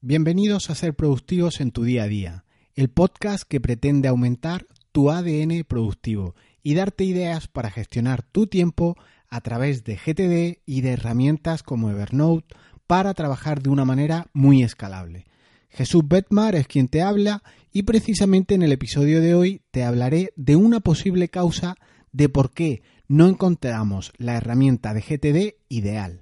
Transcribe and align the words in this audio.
Bienvenidos 0.00 0.70
a 0.70 0.76
Ser 0.76 0.94
Productivos 0.94 1.60
en 1.60 1.72
tu 1.72 1.82
día 1.82 2.04
a 2.04 2.06
día, 2.06 2.44
el 2.76 2.88
podcast 2.88 3.42
que 3.42 3.60
pretende 3.60 4.06
aumentar 4.06 4.68
tu 4.92 5.10
ADN 5.10 5.64
productivo 5.66 6.36
y 6.62 6.74
darte 6.74 7.02
ideas 7.02 7.48
para 7.48 7.68
gestionar 7.68 8.22
tu 8.22 8.46
tiempo 8.46 8.96
a 9.28 9.40
través 9.40 9.82
de 9.82 9.96
GTD 9.96 10.62
y 10.64 10.82
de 10.82 10.90
herramientas 10.90 11.64
como 11.64 11.90
Evernote 11.90 12.46
para 12.86 13.12
trabajar 13.12 13.60
de 13.60 13.70
una 13.70 13.84
manera 13.84 14.28
muy 14.32 14.62
escalable. 14.62 15.24
Jesús 15.68 16.04
Betmar 16.06 16.54
es 16.54 16.68
quien 16.68 16.86
te 16.86 17.02
habla 17.02 17.42
y 17.72 17.82
precisamente 17.82 18.54
en 18.54 18.62
el 18.62 18.70
episodio 18.70 19.20
de 19.20 19.34
hoy 19.34 19.62
te 19.72 19.82
hablaré 19.82 20.32
de 20.36 20.54
una 20.54 20.78
posible 20.78 21.28
causa 21.28 21.74
de 22.12 22.28
por 22.28 22.52
qué 22.52 22.82
no 23.08 23.26
encontramos 23.26 24.12
la 24.16 24.36
herramienta 24.36 24.94
de 24.94 25.00
GTD 25.00 25.56
ideal. 25.68 26.20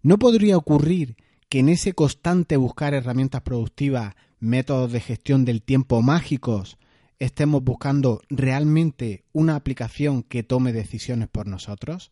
¿No 0.00 0.18
podría 0.18 0.56
ocurrir 0.56 1.16
que 1.48 1.60
en 1.60 1.68
ese 1.68 1.94
constante 1.94 2.56
buscar 2.56 2.94
herramientas 2.94 3.42
productivas, 3.42 4.14
métodos 4.40 4.92
de 4.92 5.00
gestión 5.00 5.44
del 5.44 5.62
tiempo 5.62 6.02
mágicos, 6.02 6.78
estemos 7.18 7.62
buscando 7.64 8.22
realmente 8.28 9.24
una 9.32 9.56
aplicación 9.56 10.22
que 10.22 10.42
tome 10.42 10.72
decisiones 10.72 11.28
por 11.28 11.46
nosotros? 11.46 12.10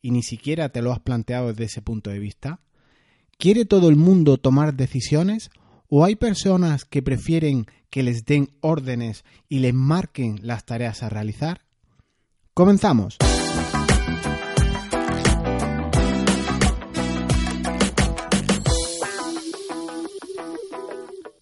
¿Y 0.00 0.10
ni 0.10 0.22
siquiera 0.22 0.68
te 0.68 0.82
lo 0.82 0.92
has 0.92 1.00
planteado 1.00 1.48
desde 1.48 1.64
ese 1.64 1.82
punto 1.82 2.10
de 2.10 2.18
vista? 2.18 2.60
¿Quiere 3.38 3.64
todo 3.64 3.88
el 3.88 3.96
mundo 3.96 4.36
tomar 4.36 4.74
decisiones 4.74 5.50
o 5.88 6.04
hay 6.04 6.16
personas 6.16 6.84
que 6.84 7.02
prefieren 7.02 7.66
que 7.90 8.02
les 8.02 8.24
den 8.24 8.50
órdenes 8.60 9.24
y 9.48 9.60
les 9.60 9.74
marquen 9.74 10.40
las 10.42 10.64
tareas 10.66 11.02
a 11.02 11.08
realizar? 11.08 11.62
Comenzamos. 12.52 13.16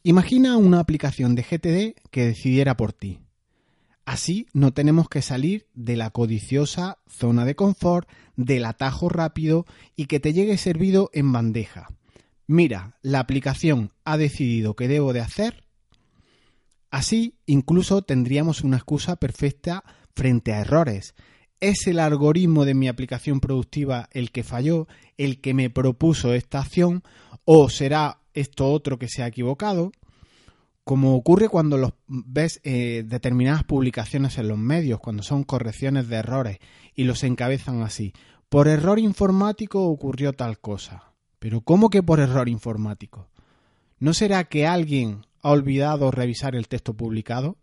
Imagina 0.08 0.56
una 0.56 0.78
aplicación 0.78 1.34
de 1.34 1.42
GTD 1.42 2.00
que 2.12 2.26
decidiera 2.26 2.76
por 2.76 2.92
ti. 2.92 3.18
Así 4.04 4.46
no 4.52 4.72
tenemos 4.72 5.08
que 5.08 5.20
salir 5.20 5.66
de 5.74 5.96
la 5.96 6.10
codiciosa 6.10 6.98
zona 7.08 7.44
de 7.44 7.56
confort, 7.56 8.08
del 8.36 8.66
atajo 8.66 9.08
rápido 9.08 9.66
y 9.96 10.06
que 10.06 10.20
te 10.20 10.32
llegue 10.32 10.58
servido 10.58 11.10
en 11.12 11.32
bandeja. 11.32 11.88
Mira, 12.46 13.00
la 13.02 13.18
aplicación 13.18 13.90
ha 14.04 14.16
decidido 14.16 14.76
que 14.76 14.86
debo 14.86 15.12
de 15.12 15.22
hacer. 15.22 15.64
Así 16.92 17.34
incluso 17.44 18.02
tendríamos 18.02 18.62
una 18.62 18.76
excusa 18.76 19.16
perfecta 19.16 19.82
frente 20.14 20.52
a 20.52 20.60
errores. 20.60 21.16
¿Es 21.58 21.88
el 21.88 21.98
algoritmo 21.98 22.64
de 22.64 22.74
mi 22.74 22.86
aplicación 22.86 23.40
productiva 23.40 24.08
el 24.12 24.30
que 24.30 24.44
falló, 24.44 24.86
el 25.18 25.40
que 25.40 25.52
me 25.52 25.68
propuso 25.68 26.32
esta 26.32 26.60
acción? 26.60 27.02
¿O 27.44 27.68
será 27.70 28.20
esto 28.34 28.70
otro 28.70 28.98
que 28.98 29.08
se 29.08 29.24
ha 29.24 29.26
equivocado? 29.26 29.90
Como 30.86 31.16
ocurre 31.16 31.48
cuando 31.48 31.78
los 31.78 31.94
ves 32.06 32.60
eh, 32.62 33.02
determinadas 33.04 33.64
publicaciones 33.64 34.38
en 34.38 34.46
los 34.46 34.56
medios, 34.56 35.00
cuando 35.00 35.24
son 35.24 35.42
correcciones 35.42 36.08
de 36.08 36.14
errores 36.14 36.58
y 36.94 37.02
los 37.02 37.24
encabezan 37.24 37.82
así. 37.82 38.12
Por 38.48 38.68
error 38.68 39.00
informático 39.00 39.84
ocurrió 39.88 40.32
tal 40.32 40.60
cosa. 40.60 41.12
Pero 41.40 41.62
¿cómo 41.62 41.90
que 41.90 42.04
por 42.04 42.20
error 42.20 42.48
informático? 42.48 43.28
¿No 43.98 44.14
será 44.14 44.44
que 44.44 44.68
alguien 44.68 45.26
ha 45.42 45.50
olvidado 45.50 46.12
revisar 46.12 46.54
el 46.54 46.68
texto 46.68 46.94
publicado? 46.94 47.56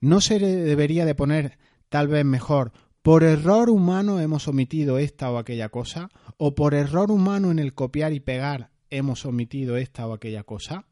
¿No 0.00 0.20
se 0.20 0.38
debería 0.38 1.04
de 1.04 1.16
poner 1.16 1.58
tal 1.88 2.06
vez 2.06 2.24
mejor 2.24 2.70
por 3.02 3.24
error 3.24 3.70
humano 3.70 4.20
hemos 4.20 4.46
omitido 4.46 4.98
esta 4.98 5.32
o 5.32 5.38
aquella 5.38 5.68
cosa? 5.68 6.10
¿O 6.36 6.54
por 6.54 6.74
error 6.74 7.10
humano 7.10 7.50
en 7.50 7.58
el 7.58 7.74
copiar 7.74 8.12
y 8.12 8.20
pegar 8.20 8.70
hemos 8.88 9.26
omitido 9.26 9.76
esta 9.76 10.06
o 10.06 10.12
aquella 10.12 10.44
cosa? 10.44 10.86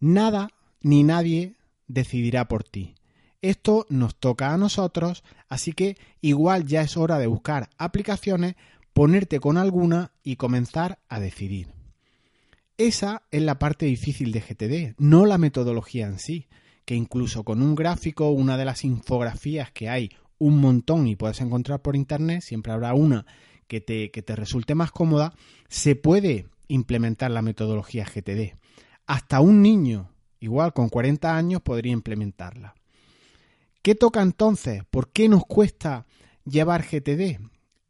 Nada 0.00 0.50
ni 0.82 1.02
nadie 1.02 1.54
decidirá 1.88 2.48
por 2.48 2.64
ti. 2.64 2.94
Esto 3.42 3.86
nos 3.88 4.16
toca 4.16 4.52
a 4.52 4.58
nosotros, 4.58 5.22
así 5.48 5.72
que 5.72 5.96
igual 6.20 6.66
ya 6.66 6.82
es 6.82 6.96
hora 6.96 7.18
de 7.18 7.26
buscar 7.26 7.70
aplicaciones, 7.78 8.56
ponerte 8.92 9.40
con 9.40 9.56
alguna 9.56 10.12
y 10.22 10.36
comenzar 10.36 10.98
a 11.08 11.20
decidir. 11.20 11.68
Esa 12.78 13.22
es 13.30 13.42
la 13.42 13.58
parte 13.58 13.86
difícil 13.86 14.32
de 14.32 14.40
GTD, 14.40 14.94
no 14.98 15.26
la 15.26 15.38
metodología 15.38 16.06
en 16.06 16.18
sí, 16.18 16.46
que 16.84 16.94
incluso 16.94 17.42
con 17.42 17.62
un 17.62 17.74
gráfico, 17.74 18.30
una 18.30 18.56
de 18.56 18.64
las 18.64 18.84
infografías 18.84 19.70
que 19.70 19.88
hay 19.88 20.10
un 20.38 20.60
montón 20.60 21.06
y 21.06 21.16
puedes 21.16 21.40
encontrar 21.40 21.80
por 21.80 21.96
internet, 21.96 22.42
siempre 22.42 22.72
habrá 22.72 22.94
una 22.94 23.26
que 23.66 23.80
te, 23.80 24.10
que 24.10 24.22
te 24.22 24.36
resulte 24.36 24.74
más 24.74 24.92
cómoda, 24.92 25.34
se 25.68 25.96
puede 25.96 26.46
implementar 26.68 27.30
la 27.30 27.42
metodología 27.42 28.04
GTD. 28.04 28.56
Hasta 29.06 29.40
un 29.40 29.62
niño, 29.62 30.10
igual 30.40 30.72
con 30.72 30.88
40 30.88 31.36
años, 31.36 31.62
podría 31.62 31.92
implementarla. 31.92 32.74
¿Qué 33.82 33.94
toca 33.94 34.20
entonces? 34.20 34.82
¿Por 34.90 35.12
qué 35.12 35.28
nos 35.28 35.46
cuesta 35.46 36.06
llevar 36.44 36.82
GTD? 36.82 37.38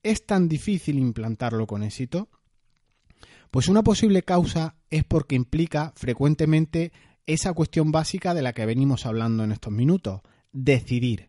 ¿Es 0.03 0.27
tan 0.27 0.47
difícil 0.47 0.99
implantarlo 0.99 1.67
con 1.67 1.83
éxito? 1.83 2.29
Pues 3.51 3.69
una 3.69 3.83
posible 3.83 4.23
causa 4.23 4.75
es 4.91 5.05
porque 5.05 5.37
implica 5.37 5.95
frecuentemente 5.97 6.93
esa 7.25 7.55
cuestión 7.55 7.93
básica 7.93 8.35
de 8.35 8.43
la 8.43 8.53
que 8.53 8.67
venimos 8.67 9.07
hablando 9.07 9.43
en 9.43 9.53
estos 9.53 9.73
minutos, 9.73 10.21
decidir. 10.53 11.29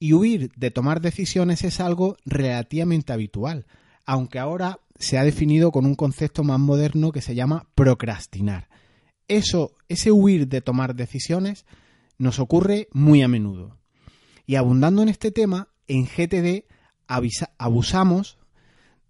Y 0.00 0.12
huir 0.12 0.50
de 0.56 0.72
tomar 0.72 1.00
decisiones 1.00 1.62
es 1.62 1.78
algo 1.78 2.16
relativamente 2.24 3.12
habitual, 3.12 3.66
aunque 4.04 4.40
ahora 4.40 4.80
se 4.98 5.18
ha 5.18 5.24
definido 5.24 5.70
con 5.70 5.86
un 5.86 5.94
concepto 5.94 6.42
más 6.42 6.58
moderno 6.58 7.12
que 7.12 7.20
se 7.20 7.36
llama 7.36 7.68
procrastinar 7.76 8.68
eso, 9.28 9.72
ese 9.88 10.10
huir 10.10 10.48
de 10.48 10.60
tomar 10.60 10.94
decisiones 10.94 11.66
nos 12.18 12.38
ocurre 12.38 12.88
muy 12.92 13.22
a 13.22 13.28
menudo. 13.28 13.78
Y 14.46 14.56
abundando 14.56 15.02
en 15.02 15.08
este 15.08 15.30
tema, 15.30 15.68
en 15.86 16.06
GTD 16.06 16.64
abusamos 17.58 18.38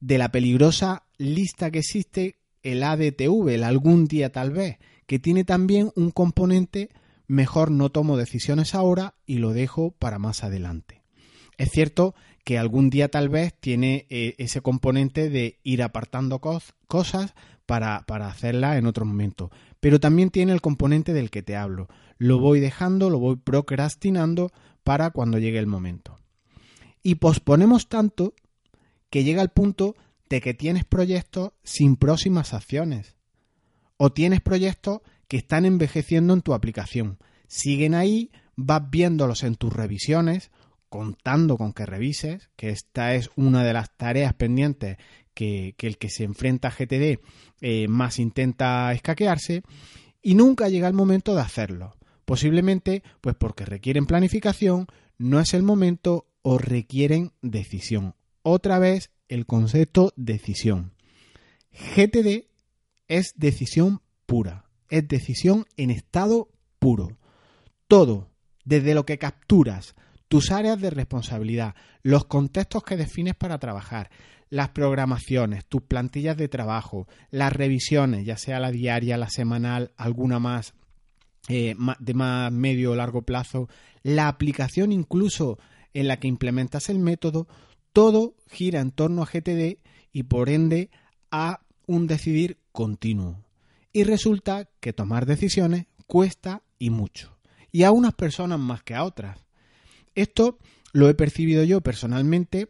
de 0.00 0.18
la 0.18 0.30
peligrosa 0.30 1.04
lista 1.16 1.70
que 1.70 1.80
existe, 1.80 2.36
el 2.62 2.82
ADTV, 2.82 3.48
el 3.48 3.64
algún 3.64 4.06
día 4.06 4.30
tal 4.30 4.50
vez, 4.50 4.78
que 5.06 5.18
tiene 5.18 5.44
también 5.44 5.90
un 5.96 6.10
componente 6.10 6.90
mejor 7.26 7.70
no 7.70 7.90
tomo 7.90 8.16
decisiones 8.16 8.74
ahora 8.74 9.14
y 9.26 9.38
lo 9.38 9.52
dejo 9.52 9.92
para 9.92 10.18
más 10.18 10.44
adelante. 10.44 11.02
Es 11.56 11.70
cierto 11.70 12.14
que 12.48 12.56
algún 12.56 12.88
día 12.88 13.10
tal 13.10 13.28
vez 13.28 13.52
tiene 13.60 14.06
eh, 14.08 14.34
ese 14.38 14.62
componente 14.62 15.28
de 15.28 15.58
ir 15.64 15.82
apartando 15.82 16.40
cosas 16.40 17.34
para, 17.66 18.06
para 18.06 18.28
hacerla 18.28 18.78
en 18.78 18.86
otro 18.86 19.04
momento. 19.04 19.50
Pero 19.80 20.00
también 20.00 20.30
tiene 20.30 20.52
el 20.52 20.62
componente 20.62 21.12
del 21.12 21.28
que 21.28 21.42
te 21.42 21.56
hablo. 21.56 21.88
Lo 22.16 22.38
voy 22.38 22.58
dejando, 22.58 23.10
lo 23.10 23.18
voy 23.18 23.36
procrastinando 23.36 24.50
para 24.82 25.10
cuando 25.10 25.38
llegue 25.38 25.58
el 25.58 25.66
momento. 25.66 26.16
Y 27.02 27.16
posponemos 27.16 27.90
tanto 27.90 28.32
que 29.10 29.24
llega 29.24 29.42
el 29.42 29.50
punto 29.50 29.94
de 30.30 30.40
que 30.40 30.54
tienes 30.54 30.86
proyectos 30.86 31.50
sin 31.64 31.96
próximas 31.96 32.54
acciones. 32.54 33.14
O 33.98 34.10
tienes 34.10 34.40
proyectos 34.40 35.02
que 35.28 35.36
están 35.36 35.66
envejeciendo 35.66 36.32
en 36.32 36.40
tu 36.40 36.54
aplicación. 36.54 37.18
Siguen 37.46 37.94
ahí, 37.94 38.30
vas 38.56 38.88
viéndolos 38.88 39.42
en 39.42 39.56
tus 39.56 39.70
revisiones, 39.70 40.50
contando 40.88 41.56
con 41.56 41.72
que 41.72 41.86
revises, 41.86 42.50
que 42.56 42.70
esta 42.70 43.14
es 43.14 43.30
una 43.36 43.64
de 43.64 43.72
las 43.72 43.96
tareas 43.96 44.34
pendientes 44.34 44.98
que, 45.34 45.74
el 45.78 45.98
que 45.98 46.10
se 46.10 46.24
enfrenta 46.24 46.68
a 46.68 46.70
GTD 46.72 47.20
eh, 47.60 47.86
más 47.88 48.18
intenta 48.18 48.92
escaquearse 48.92 49.62
y 50.22 50.34
nunca 50.34 50.68
llega 50.68 50.88
el 50.88 50.94
momento 50.94 51.34
de 51.34 51.42
hacerlo. 51.42 51.96
Posiblemente 52.24 53.02
pues 53.20 53.36
porque 53.36 53.64
requieren 53.64 54.06
planificación, 54.06 54.86
no 55.16 55.40
es 55.40 55.54
el 55.54 55.62
momento 55.62 56.26
o 56.42 56.58
requieren 56.58 57.32
decisión. 57.40 58.14
Otra 58.42 58.78
vez 58.78 59.10
el 59.28 59.46
concepto 59.46 60.12
decisión. 60.16 60.92
GTD 61.72 62.48
es 63.06 63.32
decisión 63.36 64.00
pura, 64.26 64.64
es 64.88 65.06
decisión 65.06 65.66
en 65.76 65.90
estado 65.90 66.48
puro. 66.78 67.16
Todo, 67.86 68.28
desde 68.64 68.94
lo 68.94 69.06
que 69.06 69.18
capturas, 69.18 69.94
tus 70.28 70.50
áreas 70.50 70.80
de 70.80 70.90
responsabilidad, 70.90 71.74
los 72.02 72.26
contextos 72.26 72.82
que 72.82 72.96
defines 72.96 73.34
para 73.34 73.58
trabajar, 73.58 74.10
las 74.50 74.70
programaciones, 74.70 75.66
tus 75.66 75.82
plantillas 75.82 76.36
de 76.36 76.48
trabajo, 76.48 77.06
las 77.30 77.52
revisiones, 77.52 78.24
ya 78.24 78.36
sea 78.36 78.60
la 78.60 78.70
diaria, 78.70 79.16
la 79.16 79.28
semanal, 79.28 79.92
alguna 79.96 80.38
más 80.38 80.74
eh, 81.48 81.74
de 81.98 82.14
más 82.14 82.52
medio 82.52 82.92
o 82.92 82.94
largo 82.94 83.22
plazo, 83.22 83.68
la 84.02 84.28
aplicación 84.28 84.92
incluso 84.92 85.58
en 85.94 86.08
la 86.08 86.18
que 86.18 86.28
implementas 86.28 86.90
el 86.90 86.98
método, 86.98 87.48
todo 87.92 88.34
gira 88.50 88.80
en 88.80 88.90
torno 88.90 89.22
a 89.22 89.26
GTD 89.26 89.78
y 90.12 90.22
por 90.24 90.50
ende 90.50 90.90
a 91.30 91.60
un 91.86 92.06
decidir 92.06 92.58
continuo. 92.72 93.44
Y 93.92 94.04
resulta 94.04 94.68
que 94.80 94.92
tomar 94.92 95.24
decisiones 95.24 95.86
cuesta 96.06 96.62
y 96.78 96.90
mucho. 96.90 97.38
Y 97.72 97.84
a 97.84 97.90
unas 97.90 98.14
personas 98.14 98.58
más 98.58 98.82
que 98.82 98.94
a 98.94 99.04
otras. 99.04 99.47
Esto 100.18 100.58
lo 100.92 101.08
he 101.08 101.14
percibido 101.14 101.64
yo 101.64 101.80
personalmente 101.80 102.68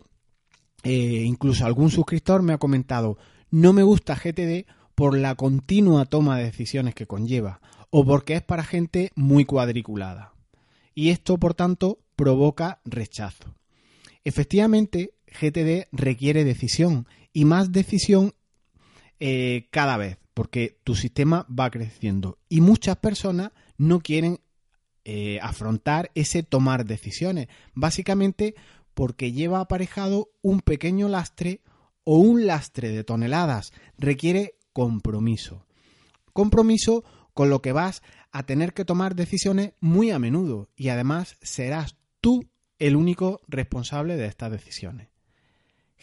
eh, 0.85 1.23
incluso 1.25 1.67
algún 1.67 1.91
suscriptor 1.91 2.43
me 2.43 2.53
ha 2.53 2.59
comentado, 2.59 3.19
no 3.51 3.73
me 3.73 3.83
gusta 3.83 4.15
GTD 4.15 4.67
por 4.95 5.17
la 5.17 5.35
continua 5.35 6.05
toma 6.07 6.39
de 6.39 6.45
decisiones 6.45 6.95
que 6.95 7.07
conlleva 7.07 7.61
o 7.91 8.05
porque 8.05 8.35
es 8.35 8.43
para 8.43 8.65
gente 8.65 9.13
muy 9.15 9.45
cuadriculada. 9.45 10.35
Y 10.95 11.11
esto, 11.11 11.39
por 11.39 11.55
tanto, 11.55 12.01
provoca 12.17 12.81
rechazo. 12.85 13.55
Efectivamente, 14.25 15.15
GTD 15.27 15.89
requiere 15.91 16.45
decisión 16.45 17.07
y 17.33 17.45
más 17.45 17.73
decisión 17.73 18.35
eh, 19.21 19.69
cada 19.71 19.97
vez, 19.97 20.19
porque 20.35 20.79
tu 20.85 20.95
sistema 20.95 21.47
va 21.49 21.71
creciendo 21.71 22.39
y 22.49 22.61
muchas 22.61 22.97
personas 22.97 23.53
no 23.79 24.01
quieren 24.01 24.41
eh, 25.11 25.39
afrontar 25.41 26.11
ese 26.15 26.43
tomar 26.43 26.85
decisiones, 26.85 27.49
básicamente 27.73 28.55
porque 28.93 29.33
lleva 29.33 29.61
aparejado 29.61 30.29
un 30.43 30.61
pequeño 30.61 31.09
lastre 31.09 31.63
o 32.05 32.19
un 32.19 32.47
lastre 32.47 32.91
de 32.91 33.05
toneladas, 33.05 33.73
requiere 33.97 34.57
compromiso. 34.75 35.65
Compromiso 36.35 37.05
con 37.33 37.49
lo 37.49 37.63
que 37.63 37.73
vas 37.73 38.03
a 38.33 38.43
tener 38.43 38.75
que 38.75 38.85
tomar 38.85 39.15
decisiones 39.15 39.73
muy 39.81 40.11
a 40.11 40.19
menudo 40.19 40.69
y 40.77 40.91
además 40.91 41.39
serás 41.41 41.97
tú 42.21 42.51
el 42.79 42.95
único 42.95 43.41
responsable 43.49 44.19
de 44.19 44.27
estas 44.27 44.53
decisiones. 44.53 45.09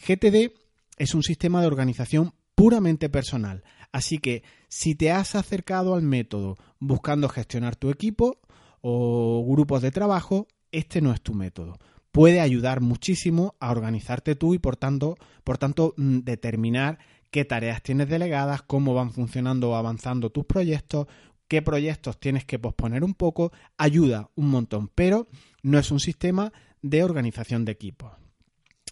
GTD 0.04 0.50
es 0.98 1.14
un 1.14 1.22
sistema 1.22 1.60
de 1.60 1.68
organización 1.68 2.34
puramente 2.56 3.08
personal, 3.08 3.62
así 3.92 4.18
que 4.18 4.42
si 4.66 4.96
te 4.96 5.12
has 5.12 5.36
acercado 5.36 5.94
al 5.94 6.02
método 6.02 6.56
buscando 6.80 7.28
gestionar 7.28 7.76
tu 7.76 7.90
equipo 7.90 8.40
o 8.88 9.44
grupos 9.44 9.82
de 9.82 9.90
trabajo, 9.90 10.46
este 10.70 11.00
no 11.00 11.12
es 11.12 11.20
tu 11.20 11.34
método. 11.34 11.76
Puede 12.12 12.40
ayudar 12.40 12.80
muchísimo 12.80 13.56
a 13.58 13.72
organizarte 13.72 14.36
tú 14.36 14.54
y 14.54 14.60
por 14.60 14.76
tanto, 14.76 15.16
por 15.42 15.58
tanto 15.58 15.92
mm, 15.96 16.20
determinar 16.20 17.00
qué 17.32 17.44
tareas 17.44 17.82
tienes 17.82 18.08
delegadas, 18.08 18.62
cómo 18.62 18.94
van 18.94 19.10
funcionando 19.10 19.70
o 19.70 19.74
avanzando 19.74 20.30
tus 20.30 20.44
proyectos, 20.44 21.08
qué 21.48 21.62
proyectos 21.62 22.20
tienes 22.20 22.44
que 22.44 22.60
posponer 22.60 23.02
un 23.02 23.14
poco, 23.14 23.50
ayuda 23.76 24.30
un 24.36 24.50
montón, 24.50 24.88
pero 24.94 25.26
no 25.64 25.80
es 25.80 25.90
un 25.90 25.98
sistema 25.98 26.52
de 26.80 27.02
organización 27.02 27.64
de 27.64 27.72
equipos. 27.72 28.12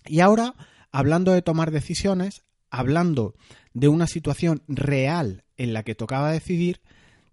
Y 0.07 0.19
ahora, 0.19 0.57
hablando 0.91 1.31
de 1.31 1.43
tomar 1.43 1.71
decisiones, 1.71 2.43
hablando 2.69 3.37
de 3.75 3.87
una 3.87 4.09
situación 4.09 4.65
real 4.67 5.45
en 5.57 5.73
la 5.73 5.85
que 5.85 5.95
tocaba 5.95 6.33
decidir, 6.33 6.81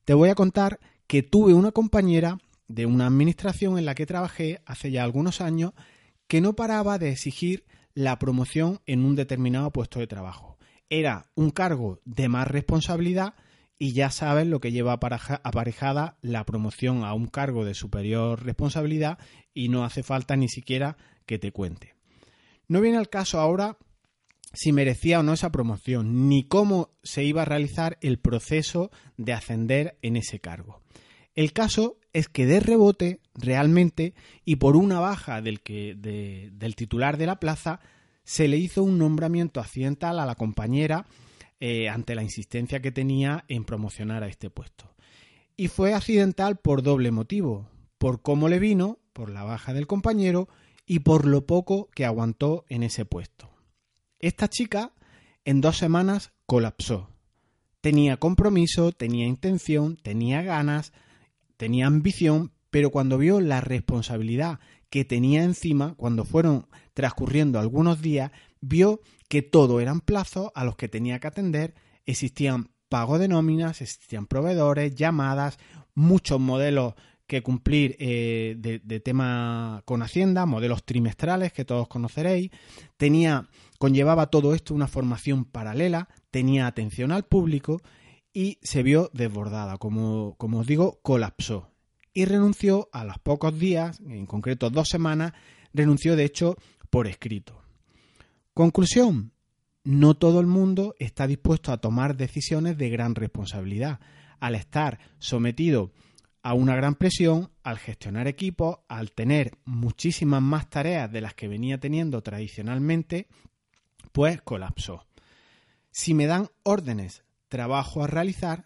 te 0.06 0.14
voy 0.14 0.30
a 0.30 0.36
contar 0.36 0.80
que 1.08 1.24
tuve 1.24 1.56
una 1.56 1.72
compañera 1.72 2.38
de 2.74 2.86
una 2.86 3.08
administración 3.08 3.78
en 3.78 3.86
la 3.86 3.96
que 3.96 4.06
trabajé 4.06 4.62
hace 4.66 4.92
ya 4.92 5.04
algunos 5.04 5.42
años 5.42 5.74
que 6.28 6.42
no 6.42 6.56
paraba 6.56 6.98
de 6.98 7.10
exigir 7.10 7.66
la 7.94 8.18
promoción 8.18 8.80
en 8.86 9.04
un 9.04 9.16
determinado 9.16 9.72
puesto 9.72 10.00
de 10.00 10.08
trabajo. 10.08 10.58
Era 10.90 11.30
un 11.36 11.52
cargo 11.52 12.00
de 12.06 12.30
más 12.30 12.48
responsabilidad 12.48 13.36
y 13.78 13.94
ya 13.94 14.12
sabes 14.12 14.48
lo 14.48 14.60
que 14.60 14.72
lleva 14.72 14.94
aparejada 14.94 16.18
la 16.22 16.46
promoción 16.46 17.04
a 17.04 17.14
un 17.14 17.28
cargo 17.28 17.66
de 17.66 17.74
superior 17.74 18.44
responsabilidad 18.44 19.18
y 19.54 19.70
no 19.70 19.84
hace 19.84 20.04
falta 20.04 20.36
ni 20.36 20.48
siquiera 20.48 20.98
que 21.26 21.40
te 21.40 21.52
cuente. 21.52 21.96
No 22.68 22.80
viene 22.80 22.98
al 22.98 23.10
caso 23.10 23.40
ahora 23.40 23.78
si 24.54 24.72
merecía 24.72 25.20
o 25.20 25.24
no 25.24 25.34
esa 25.34 25.52
promoción, 25.52 26.28
ni 26.30 26.44
cómo 26.44 26.92
se 27.04 27.24
iba 27.24 27.42
a 27.42 27.46
realizar 27.46 27.98
el 28.02 28.20
proceso 28.20 28.92
de 29.18 29.34
ascender 29.34 29.98
en 30.02 30.18
ese 30.18 30.40
cargo. 30.40 30.82
El 31.36 31.54
caso 31.54 31.98
es 32.14 32.28
que 32.28 32.46
de 32.46 32.60
rebote, 32.60 33.22
realmente, 33.34 34.14
y 34.44 34.58
por 34.58 34.76
una 34.76 35.00
baja 35.00 35.42
del, 35.42 35.62
que, 35.62 35.96
del 35.96 36.76
titular 36.76 37.18
de 37.18 37.26
la 37.26 37.40
plaza, 37.40 37.80
se 38.24 38.48
le 38.48 38.58
hizo 38.58 38.84
un 38.84 38.98
nombramiento 38.98 39.60
accidental 39.60 40.20
a 40.20 40.26
la 40.26 40.36
compañera 40.36 41.06
eh, 41.60 41.90
ante 41.90 42.16
la 42.16 42.24
insistencia 42.24 42.82
que 42.82 42.92
tenía 42.92 43.46
en 43.48 43.64
promocionar 43.64 44.24
a 44.24 44.28
este 44.28 44.50
puesto. 44.50 44.94
Y 45.56 45.68
fue 45.68 45.94
accidental 45.94 46.58
por 46.58 46.82
doble 46.82 47.12
motivo, 47.12 47.70
por 47.98 48.22
cómo 48.22 48.50
le 48.50 48.60
vino, 48.60 49.00
por 49.14 49.30
la 49.30 49.44
baja 49.44 49.74
del 49.74 49.88
compañero 49.88 50.48
y 50.86 51.00
por 51.00 51.26
lo 51.26 51.46
poco 51.46 51.90
que 51.94 52.06
aguantó 52.06 52.66
en 52.68 52.84
ese 52.84 53.06
puesto. 53.06 53.50
Esta 54.20 54.50
chica 54.50 54.94
en 55.46 55.62
dos 55.62 55.78
semanas 55.78 56.32
colapsó. 56.46 57.10
Tenía 57.80 58.18
compromiso, 58.18 58.92
tenía 58.92 59.26
intención, 59.26 59.98
tenía 59.98 60.42
ganas, 60.42 60.94
tenía 61.62 61.86
ambición, 61.86 62.54
pero 62.72 62.90
cuando 62.90 63.20
vio 63.20 63.40
la 63.40 63.62
responsabilidad 63.62 64.58
que 64.90 65.06
tenía 65.06 65.44
encima, 65.44 65.94
cuando 65.94 66.26
fueron 66.26 66.66
transcurriendo 66.96 67.60
algunos 67.60 68.02
días, 68.02 68.32
vio 68.62 69.00
que 69.30 69.44
todo 69.44 69.80
eran 69.80 70.02
plazos 70.02 70.50
a 70.56 70.66
los 70.66 70.76
que 70.76 70.88
tenía 70.88 71.20
que 71.20 71.28
atender, 71.28 71.76
existían 72.08 72.72
pago 72.90 73.20
de 73.20 73.28
nóminas, 73.28 73.80
existían 73.80 74.26
proveedores, 74.26 74.96
llamadas, 74.96 75.60
muchos 75.94 76.40
modelos 76.40 76.96
que 77.28 77.44
cumplir 77.44 77.96
eh, 78.00 78.56
de, 78.58 78.80
de, 78.80 79.00
tema 79.00 79.84
con 79.86 80.02
Hacienda, 80.02 80.48
modelos 80.48 80.84
trimestrales 80.84 81.54
que 81.54 81.64
todos 81.64 81.88
conoceréis, 81.88 82.50
tenía, 82.98 83.50
conllevaba 83.78 84.32
todo 84.32 84.56
esto 84.56 84.74
una 84.74 84.88
formación 84.88 85.46
paralela, 85.46 86.10
tenía 86.32 86.66
atención 86.66 87.12
al 87.12 87.26
público 87.26 87.84
y 88.34 88.60
se 88.62 88.84
vio 88.84 89.10
desbordada, 89.14 89.78
como, 89.78 90.36
como 90.38 90.60
os 90.60 90.68
digo, 90.68 91.00
colapsó 91.02 91.72
y 92.14 92.26
renunció 92.26 92.90
a 92.92 93.04
los 93.04 93.18
pocos 93.20 93.58
días, 93.58 94.00
en 94.02 94.26
concreto 94.26 94.70
dos 94.70 94.90
semanas, 94.90 95.34
renunció 95.74 96.16
de 96.16 96.26
hecho 96.26 96.58
por 96.90 97.08
escrito. 97.08 97.62
Conclusión, 98.54 99.32
no 99.84 100.16
todo 100.16 100.40
el 100.40 100.48
mundo 100.48 100.96
está 101.00 101.26
dispuesto 101.26 101.72
a 101.72 101.78
tomar 101.78 102.18
decisiones 102.18 102.78
de 102.78 102.90
gran 102.90 103.16
responsabilidad. 103.16 104.00
Al 104.40 104.56
estar 104.56 105.00
sometido 105.20 105.92
a 106.44 106.54
una 106.54 106.76
gran 106.76 106.96
presión, 106.96 107.52
al 107.64 107.78
gestionar 107.78 108.28
equipos, 108.28 108.80
al 108.88 109.12
tener 109.12 109.58
muchísimas 109.64 110.42
más 110.42 110.70
tareas 110.70 111.12
de 111.12 111.22
las 111.22 111.34
que 111.34 111.48
venía 111.48 111.80
teniendo 111.80 112.22
tradicionalmente, 112.22 113.28
pues 114.12 114.42
colapsó. 114.42 115.06
Si 115.92 116.14
me 116.14 116.26
dan 116.26 116.50
órdenes, 116.64 117.24
trabajo 117.52 118.02
a 118.02 118.08
realizar, 118.08 118.66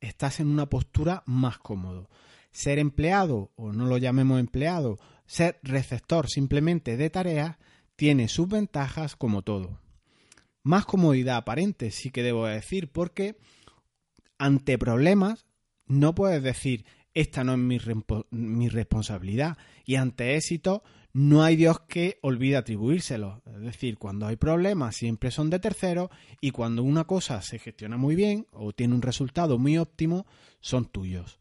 estás 0.00 0.40
en 0.40 0.48
una 0.48 0.66
postura 0.66 1.22
más 1.24 1.58
cómodo. 1.58 2.10
Ser 2.50 2.80
empleado, 2.80 3.52
o 3.54 3.72
no 3.72 3.86
lo 3.86 3.96
llamemos 3.96 4.40
empleado, 4.40 4.98
ser 5.24 5.60
receptor 5.62 6.28
simplemente 6.28 6.96
de 6.96 7.10
tareas, 7.10 7.56
tiene 7.94 8.28
sus 8.28 8.48
ventajas 8.48 9.14
como 9.14 9.42
todo. 9.42 9.80
Más 10.64 10.84
comodidad 10.84 11.36
aparente, 11.36 11.92
sí 11.92 12.10
que 12.10 12.24
debo 12.24 12.46
decir, 12.46 12.90
porque 12.90 13.38
ante 14.36 14.78
problemas 14.78 15.46
no 15.86 16.14
puedes 16.14 16.42
decir 16.42 16.84
esta 17.14 17.44
no 17.44 17.54
es 17.54 17.58
mi, 18.30 18.68
responsabilidad 18.68 19.56
y 19.84 19.94
ante 19.94 20.36
éxito 20.36 20.82
no 21.18 21.42
hay 21.42 21.56
Dios 21.56 21.80
que 21.80 22.20
olvide 22.22 22.56
atribuírselo. 22.56 23.42
Es 23.44 23.60
decir, 23.60 23.98
cuando 23.98 24.28
hay 24.28 24.36
problemas 24.36 24.94
siempre 24.94 25.32
son 25.32 25.50
de 25.50 25.58
terceros 25.58 26.10
y 26.40 26.52
cuando 26.52 26.84
una 26.84 27.08
cosa 27.08 27.42
se 27.42 27.58
gestiona 27.58 27.96
muy 27.96 28.14
bien 28.14 28.46
o 28.52 28.72
tiene 28.72 28.94
un 28.94 29.02
resultado 29.02 29.58
muy 29.58 29.78
óptimo, 29.78 30.26
son 30.60 30.84
tuyos. 30.84 31.40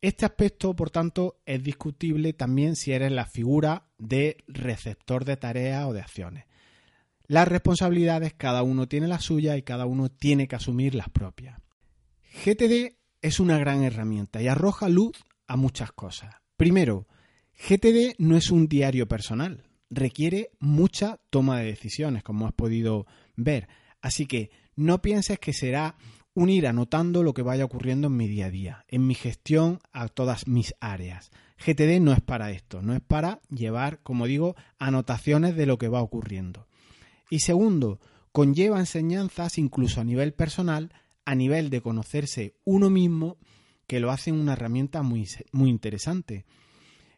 Este 0.00 0.24
aspecto, 0.24 0.76
por 0.76 0.90
tanto, 0.90 1.40
es 1.44 1.60
discutible 1.64 2.34
también 2.34 2.76
si 2.76 2.92
eres 2.92 3.10
la 3.10 3.26
figura 3.26 3.88
de 3.98 4.36
receptor 4.46 5.24
de 5.24 5.38
tareas 5.38 5.86
o 5.86 5.92
de 5.92 6.00
acciones. 6.00 6.44
Las 7.26 7.48
responsabilidades 7.48 8.32
cada 8.34 8.62
uno 8.62 8.86
tiene 8.86 9.08
la 9.08 9.18
suya 9.18 9.56
y 9.56 9.62
cada 9.62 9.86
uno 9.86 10.08
tiene 10.08 10.46
que 10.46 10.54
asumir 10.54 10.94
las 10.94 11.08
propias. 11.08 11.60
GTD 12.44 12.94
es 13.22 13.40
una 13.40 13.58
gran 13.58 13.82
herramienta 13.82 14.40
y 14.40 14.46
arroja 14.46 14.88
luz 14.88 15.24
a 15.48 15.56
muchas 15.56 15.90
cosas. 15.90 16.36
Primero, 16.56 17.08
GTD 17.56 18.14
no 18.18 18.36
es 18.36 18.50
un 18.50 18.68
diario 18.68 19.06
personal, 19.08 19.64
requiere 19.90 20.50
mucha 20.58 21.20
toma 21.30 21.60
de 21.60 21.66
decisiones, 21.66 22.22
como 22.22 22.46
has 22.46 22.52
podido 22.52 23.06
ver. 23.36 23.68
Así 24.00 24.26
que 24.26 24.50
no 24.76 25.00
pienses 25.00 25.38
que 25.38 25.52
será 25.52 25.96
un 26.34 26.50
ir 26.50 26.66
anotando 26.66 27.22
lo 27.22 27.32
que 27.32 27.42
vaya 27.42 27.64
ocurriendo 27.64 28.08
en 28.08 28.16
mi 28.16 28.26
día 28.26 28.46
a 28.46 28.50
día, 28.50 28.84
en 28.88 29.06
mi 29.06 29.14
gestión 29.14 29.78
a 29.92 30.08
todas 30.08 30.48
mis 30.48 30.74
áreas. 30.80 31.30
GTD 31.64 32.00
no 32.00 32.12
es 32.12 32.20
para 32.20 32.50
esto, 32.50 32.82
no 32.82 32.92
es 32.94 33.00
para 33.00 33.40
llevar, 33.48 34.00
como 34.02 34.26
digo, 34.26 34.56
anotaciones 34.78 35.54
de 35.54 35.66
lo 35.66 35.78
que 35.78 35.88
va 35.88 36.02
ocurriendo. 36.02 36.66
Y 37.30 37.38
segundo, 37.38 38.00
conlleva 38.32 38.80
enseñanzas 38.80 39.58
incluso 39.58 40.00
a 40.00 40.04
nivel 40.04 40.34
personal, 40.34 40.92
a 41.24 41.34
nivel 41.36 41.70
de 41.70 41.80
conocerse 41.80 42.56
uno 42.64 42.90
mismo, 42.90 43.38
que 43.86 44.00
lo 44.00 44.10
hacen 44.10 44.34
una 44.34 44.54
herramienta 44.54 45.02
muy, 45.02 45.28
muy 45.52 45.70
interesante. 45.70 46.44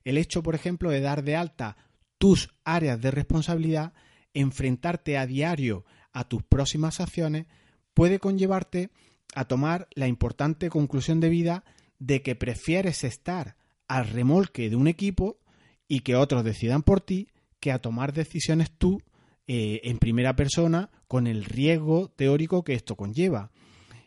El 0.07 0.19
hecho, 0.19 0.41
por 0.45 0.55
ejemplo, 0.55 0.91
de 0.91 1.01
dar 1.01 1.25
de 1.25 1.35
alta 1.35 1.77
tus 2.17 2.55
áreas 2.63 3.01
de 3.01 3.11
responsabilidad, 3.11 3.93
enfrentarte 4.35 5.19
a 5.19 5.27
diario 5.27 5.85
a 6.13 6.29
tus 6.29 6.45
próximas 6.45 7.01
acciones, 7.01 7.47
puede 7.93 8.21
conllevarte 8.21 8.91
a 9.35 9.47
tomar 9.47 9.89
la 9.97 10.07
importante 10.07 10.71
conclusión 10.71 11.19
de 11.19 11.29
vida 11.29 11.65
de 11.99 12.23
que 12.23 12.37
prefieres 12.37 13.03
estar 13.03 13.57
al 13.89 14.07
remolque 14.07 14.71
de 14.71 14.77
un 14.77 14.87
equipo 14.87 15.41
y 15.89 16.01
que 16.01 16.15
otros 16.15 16.45
decidan 16.45 16.85
por 16.85 17.01
ti 17.01 17.27
que 17.59 17.73
a 17.73 17.81
tomar 17.81 18.13
decisiones 18.13 18.71
tú 18.71 19.03
eh, 19.49 19.81
en 19.83 19.99
primera 19.99 20.37
persona 20.37 20.89
con 21.09 21.27
el 21.27 21.45
riesgo 21.45 22.11
teórico 22.11 22.63
que 22.63 22.75
esto 22.75 22.95
conlleva. 22.95 23.51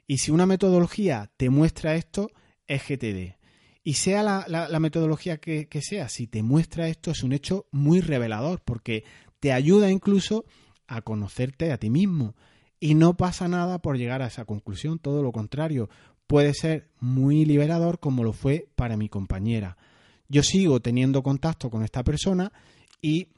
Y 0.07 0.19
si 0.19 0.31
una 0.31 0.45
metodología 0.45 1.29
te 1.35 1.49
muestra 1.49 1.95
esto, 1.95 2.31
es 2.67 2.83
GTD. 2.87 3.38
Y 3.83 3.93
sea 3.93 4.23
la, 4.23 4.79
metodología 4.79 5.37
que, 5.37 5.67
que, 5.67 5.81
sea, 5.81 6.09
si 6.09 6.27
te 6.27 6.43
muestra 6.43 6.87
esto 6.89 7.11
es 7.11 7.23
un 7.23 7.31
hecho 7.31 7.67
muy 7.71 8.01
revelador 8.01 8.61
porque 8.63 9.03
te 9.39 9.53
ayuda 9.53 9.89
incluso 9.89 10.45
a 10.87 11.01
conocerte 11.01 11.71
a 11.71 11.77
ti 11.77 11.89
mismo. 11.89 12.35
Y 12.79 12.95
no 12.95 13.17
pasa 13.17 13.47
nada 13.47 13.79
por 13.79 13.97
llegar 13.97 14.21
a 14.21 14.27
esa 14.27 14.45
conclusión, 14.45 14.99
todo 14.99 15.21
lo 15.21 15.31
contrario, 15.31 15.89
puede 16.27 16.53
ser 16.53 16.89
muy 16.99 17.43
liberador 17.45 17.99
como 17.99 18.23
lo 18.23 18.33
fue 18.33 18.69
para 18.75 18.97
mi 18.97 19.09
compañera. 19.09 19.77
Yo 20.27 20.43
sigo 20.43 20.79
teniendo 20.79 21.23
contacto 21.23 21.69
con 21.69 21.83
esta 21.83 22.03
persona 22.03 22.53
y 23.01 23.29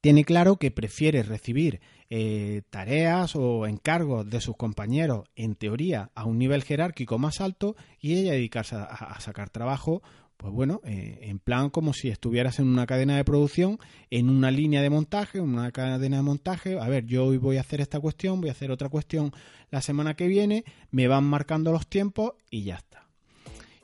tiene 0.00 0.24
claro 0.24 0.56
que 0.56 0.70
prefiere 0.70 1.22
recibir 1.22 1.80
eh, 2.10 2.62
tareas 2.70 3.36
o 3.36 3.66
encargos 3.66 4.28
de 4.28 4.40
sus 4.40 4.56
compañeros, 4.56 5.28
en 5.36 5.54
teoría, 5.54 6.10
a 6.14 6.24
un 6.24 6.38
nivel 6.38 6.62
jerárquico 6.62 7.18
más 7.18 7.40
alto 7.40 7.76
y 8.00 8.14
ella 8.14 8.32
dedicarse 8.32 8.76
a, 8.76 9.20
sacar 9.20 9.50
trabajo, 9.50 10.02
pues 10.38 10.52
bueno, 10.52 10.80
eh, 10.84 11.18
en 11.22 11.38
plan 11.38 11.68
como 11.68 11.92
si 11.92 12.08
estuvieras 12.08 12.60
en 12.60 12.68
una 12.68 12.86
cadena 12.86 13.16
de 13.16 13.24
producción, 13.24 13.78
en 14.10 14.30
una 14.30 14.50
línea 14.50 14.80
de 14.80 14.88
montaje, 14.88 15.38
en 15.38 15.44
una 15.44 15.70
cadena 15.70 16.16
de 16.16 16.22
montaje. 16.22 16.78
A 16.78 16.88
ver, 16.88 17.04
yo 17.04 17.26
hoy 17.26 17.36
voy 17.36 17.58
a 17.58 17.60
hacer 17.60 17.80
esta 17.80 18.00
cuestión, 18.00 18.40
voy 18.40 18.48
a 18.48 18.52
hacer 18.52 18.70
otra 18.70 18.88
cuestión 18.88 19.32
la 19.70 19.82
semana 19.82 20.14
que 20.14 20.28
viene, 20.28 20.64
me 20.90 21.08
van 21.08 21.24
marcando 21.24 21.72
los 21.72 21.88
tiempos 21.88 22.32
y 22.50 22.62
ya 22.62 22.76
está. 22.76 23.06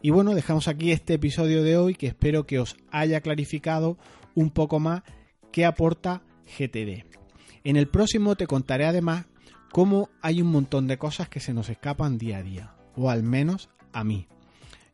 Y 0.00 0.11
bueno, 0.11 0.35
dejamos 0.35 0.69
aquí 0.69 0.93
este 0.93 1.14
episodio 1.14 1.62
de 1.62 1.76
hoy 1.76 1.95
que 1.95 2.07
espero 2.07 2.47
que 2.47 2.59
os 2.59 2.76
haya 2.90 3.21
clarificado 3.21 3.99
un 4.35 4.50
poco 4.50 4.78
más 4.78 5.02
qué 5.50 5.64
aporta 5.64 6.23
GTD. 6.59 7.24
En 7.64 7.76
el 7.76 7.88
próximo 7.88 8.37
te 8.37 8.47
contaré 8.47 8.85
además 8.85 9.25
cómo 9.73 10.11
hay 10.21 10.42
un 10.42 10.49
montón 10.49 10.87
de 10.87 10.99
cosas 10.99 11.30
que 11.30 11.40
se 11.40 11.54
nos 11.54 11.71
escapan 11.71 12.18
día 12.18 12.38
a 12.38 12.42
día, 12.42 12.75
o 12.94 13.11
al 13.11 13.23
menos 13.23 13.71
a 13.94 14.04
mí. 14.04 14.28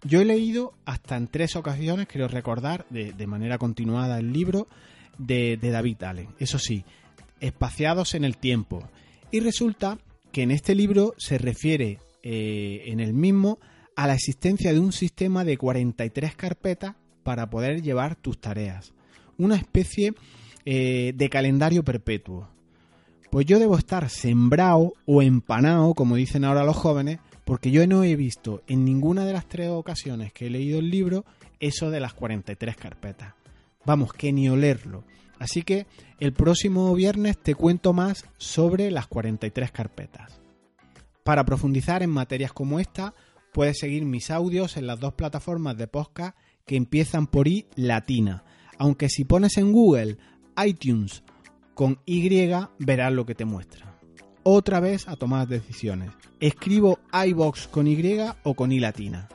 Yo 0.04 0.20
he 0.20 0.24
leído 0.24 0.72
hasta 0.84 1.16
en 1.16 1.26
tres 1.26 1.56
ocasiones, 1.56 2.06
quiero 2.06 2.28
recordar, 2.28 2.86
de, 2.88 3.26
manera 3.26 3.58
continuada 3.58 4.20
el 4.20 4.32
libro 4.32 4.68
de, 5.18 5.58
David 5.60 6.02
Allen. 6.04 6.28
Eso 6.38 6.60
sí, 6.60 6.84
espaciados 7.40 8.14
en 8.14 8.24
el 8.24 8.38
tiempo. 8.38 8.88
Y 9.32 9.40
resulta 9.40 9.98
que 10.30 10.42
en 10.42 10.52
este 10.52 10.76
libro 10.76 11.14
se 11.18 11.38
refiere 11.38 11.98
eh, 12.22 12.84
en 12.86 13.00
el 13.00 13.12
mismo 13.12 13.58
a 13.96 14.06
la 14.06 14.14
existencia 14.14 14.72
de 14.72 14.78
un 14.78 14.92
sistema 14.92 15.44
de 15.44 15.58
43 15.58 16.36
carpetas 16.36 16.94
para 17.24 17.50
poder 17.50 17.82
llevar 17.82 18.14
tus 18.14 18.40
tareas. 18.40 18.92
Una 19.36 19.56
especie 19.56 20.14
eh, 20.64 21.12
de 21.16 21.28
calendario 21.28 21.82
perpetuo. 21.82 22.48
Pues 23.30 23.46
yo 23.46 23.58
debo 23.60 23.78
estar 23.78 24.10
sembrado 24.10 24.94
o 25.06 25.22
empanado, 25.22 25.94
como 25.94 26.16
dicen 26.16 26.44
ahora 26.44 26.64
los 26.64 26.76
jóvenes, 26.76 27.20
porque 27.44 27.70
yo 27.70 27.86
no 27.86 28.02
he 28.02 28.16
visto 28.16 28.62
en 28.66 28.84
ninguna 28.84 29.24
de 29.24 29.32
las 29.32 29.48
tres 29.48 29.70
ocasiones 29.70 30.32
que 30.32 30.46
he 30.46 30.50
leído 30.50 30.80
el 30.80 30.90
libro 30.90 31.24
eso 31.60 31.90
de 31.90 32.00
las 32.00 32.12
43 32.14 32.76
carpetas. 32.76 33.34
Vamos, 33.84 34.12
que 34.12 34.32
ni 34.32 34.48
olerlo. 34.48 35.04
Así 35.38 35.62
que 35.62 35.86
el 36.18 36.32
próximo 36.32 36.92
viernes 36.94 37.38
te 37.38 37.54
cuento 37.54 37.92
más 37.92 38.26
sobre 38.36 38.90
las 38.90 39.06
43 39.06 39.70
carpetas. 39.70 40.40
Para 41.22 41.44
profundizar 41.44 42.02
en 42.02 42.10
materias 42.10 42.52
como 42.52 42.80
esta, 42.80 43.14
puedes 43.52 43.78
seguir 43.78 44.04
mis 44.04 44.30
audios 44.30 44.76
en 44.76 44.86
las 44.86 44.98
dos 44.98 45.14
plataformas 45.14 45.76
de 45.76 45.86
podcast 45.86 46.36
que 46.66 46.76
empiezan 46.76 47.26
por 47.26 47.46
I 47.46 47.66
latina. 47.76 48.44
Aunque 48.78 49.08
si 49.08 49.24
pones 49.24 49.56
en 49.56 49.72
Google 49.72 50.18
iTunes 50.62 51.22
con 51.80 51.98
Y 52.04 52.28
verás 52.78 53.10
lo 53.10 53.24
que 53.24 53.34
te 53.34 53.46
muestra. 53.46 53.98
Otra 54.42 54.80
vez 54.80 55.08
a 55.08 55.16
tomar 55.16 55.48
decisiones. 55.48 56.10
Escribo 56.38 56.98
iBox 57.10 57.68
con 57.68 57.86
Y 57.86 58.18
o 58.42 58.52
con 58.54 58.70
I 58.70 58.80
latina. 58.80 59.30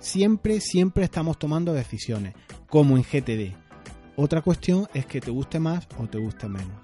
Siempre, 0.00 0.60
siempre 0.60 1.04
estamos 1.04 1.38
tomando 1.38 1.72
decisiones, 1.72 2.34
como 2.68 2.96
en 2.96 3.04
GTD. 3.04 3.54
Otra 4.16 4.42
cuestión 4.42 4.88
es 4.92 5.06
que 5.06 5.20
te 5.20 5.30
guste 5.30 5.60
más 5.60 5.86
o 5.96 6.08
te 6.08 6.18
guste 6.18 6.48
menos. 6.48 6.82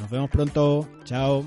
Nos 0.00 0.10
vemos 0.10 0.30
pronto. 0.30 0.88
Chao. 1.02 1.44